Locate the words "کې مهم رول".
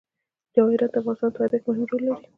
1.63-2.01